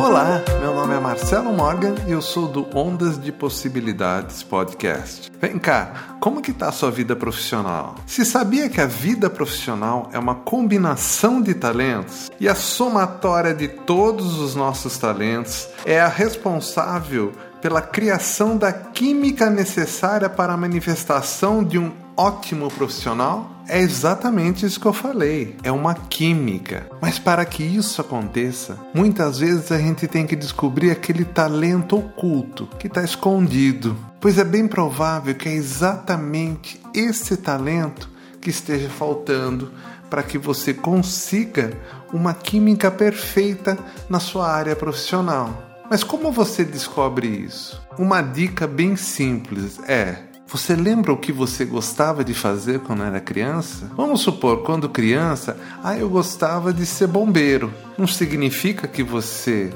Olá, 0.00 0.42
meu 0.62 0.74
nome 0.74 0.94
é 0.94 0.98
Marcelo 0.98 1.52
Morgan 1.52 1.94
e 2.08 2.12
eu 2.12 2.22
sou 2.22 2.48
do 2.48 2.66
Ondas 2.74 3.20
de 3.20 3.30
Possibilidades 3.30 4.42
Podcast. 4.42 5.30
Vem 5.38 5.58
cá, 5.58 6.16
como 6.18 6.40
que 6.40 6.54
tá 6.54 6.70
a 6.70 6.72
sua 6.72 6.90
vida 6.90 7.14
profissional? 7.14 7.96
Se 8.06 8.24
sabia 8.24 8.70
que 8.70 8.80
a 8.80 8.86
vida 8.86 9.28
profissional 9.28 10.08
é 10.10 10.18
uma 10.18 10.34
combinação 10.34 11.42
de 11.42 11.52
talentos 11.52 12.30
e 12.40 12.48
a 12.48 12.54
somatória 12.54 13.54
de 13.54 13.68
todos 13.68 14.38
os 14.38 14.54
nossos 14.54 14.96
talentos 14.96 15.68
é 15.84 16.00
a 16.00 16.08
responsável 16.08 17.34
pela 17.60 17.82
criação 17.82 18.56
da 18.56 18.72
química 18.72 19.50
necessária 19.50 20.28
para 20.28 20.52
a 20.52 20.56
manifestação 20.56 21.62
de 21.62 21.78
um 21.78 21.92
ótimo 22.16 22.70
profissional? 22.70 23.50
É 23.68 23.80
exatamente 23.80 24.66
isso 24.66 24.80
que 24.80 24.86
eu 24.86 24.92
falei. 24.92 25.56
É 25.62 25.70
uma 25.70 25.94
química. 25.94 26.86
Mas 27.00 27.18
para 27.18 27.44
que 27.44 27.62
isso 27.62 28.00
aconteça, 28.00 28.78
muitas 28.92 29.38
vezes 29.38 29.70
a 29.70 29.78
gente 29.78 30.08
tem 30.08 30.26
que 30.26 30.34
descobrir 30.34 30.90
aquele 30.90 31.24
talento 31.24 31.96
oculto 31.96 32.68
que 32.78 32.88
está 32.88 33.02
escondido. 33.02 33.96
Pois 34.20 34.38
é 34.38 34.44
bem 34.44 34.66
provável 34.66 35.34
que 35.34 35.48
é 35.48 35.52
exatamente 35.52 36.80
esse 36.92 37.36
talento 37.36 38.10
que 38.40 38.50
esteja 38.50 38.88
faltando 38.88 39.70
para 40.10 40.22
que 40.22 40.36
você 40.36 40.74
consiga 40.74 41.72
uma 42.12 42.34
química 42.34 42.90
perfeita 42.90 43.78
na 44.08 44.18
sua 44.18 44.50
área 44.50 44.74
profissional. 44.74 45.69
Mas 45.90 46.04
como 46.04 46.30
você 46.30 46.64
descobre 46.64 47.26
isso? 47.26 47.82
Uma 47.98 48.22
dica 48.22 48.64
bem 48.64 48.94
simples 48.94 49.80
é 49.88 50.22
você 50.46 50.76
lembra 50.76 51.12
o 51.12 51.16
que 51.16 51.32
você 51.32 51.64
gostava 51.64 52.24
de 52.24 52.32
fazer 52.32 52.78
quando 52.80 53.02
era 53.02 53.20
criança? 53.20 53.90
Vamos 53.96 54.20
supor, 54.20 54.62
quando 54.62 54.88
criança, 54.88 55.56
ah, 55.82 55.96
eu 55.96 56.08
gostava 56.08 56.72
de 56.72 56.86
ser 56.86 57.08
bombeiro. 57.08 57.72
Não 57.98 58.06
significa 58.06 58.88
que 58.88 59.02
você 59.02 59.72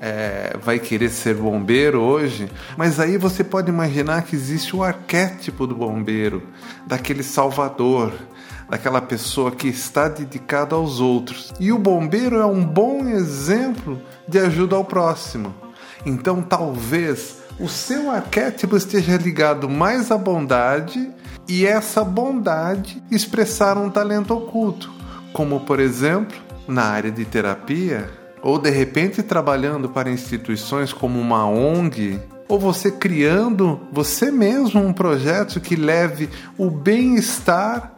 é, 0.00 0.56
vai 0.62 0.78
querer 0.78 1.10
ser 1.10 1.34
bombeiro 1.34 2.00
hoje, 2.00 2.50
mas 2.76 3.00
aí 3.00 3.16
você 3.16 3.42
pode 3.42 3.68
imaginar 3.68 4.22
que 4.22 4.36
existe 4.36 4.74
o 4.74 4.82
arquétipo 4.82 5.66
do 5.66 5.74
bombeiro, 5.74 6.42
daquele 6.86 7.22
salvador, 7.22 8.12
daquela 8.68 9.00
pessoa 9.00 9.50
que 9.50 9.68
está 9.68 10.08
dedicada 10.08 10.74
aos 10.74 11.00
outros. 11.00 11.52
E 11.58 11.72
o 11.72 11.78
bombeiro 11.78 12.36
é 12.36 12.46
um 12.46 12.64
bom 12.64 13.08
exemplo 13.08 14.00
de 14.26 14.38
ajuda 14.38 14.76
ao 14.76 14.84
próximo. 14.84 15.54
Então, 16.04 16.42
talvez 16.42 17.38
o 17.58 17.68
seu 17.68 18.10
arquétipo 18.10 18.76
esteja 18.76 19.16
ligado 19.16 19.68
mais 19.68 20.10
à 20.12 20.18
bondade 20.18 21.10
e 21.48 21.66
essa 21.66 22.04
bondade 22.04 23.02
expressar 23.10 23.76
um 23.76 23.90
talento 23.90 24.34
oculto, 24.34 24.92
como 25.32 25.60
por 25.60 25.80
exemplo 25.80 26.36
na 26.68 26.84
área 26.84 27.10
de 27.10 27.24
terapia, 27.24 28.08
ou 28.42 28.58
de 28.58 28.70
repente 28.70 29.22
trabalhando 29.22 29.88
para 29.88 30.10
instituições 30.10 30.92
como 30.92 31.20
uma 31.20 31.46
ONG, 31.46 32.20
ou 32.48 32.58
você 32.58 32.90
criando 32.90 33.80
você 33.92 34.30
mesmo 34.30 34.80
um 34.80 34.92
projeto 34.92 35.60
que 35.60 35.76
leve 35.76 36.28
o 36.56 36.70
bem-estar 36.70 37.94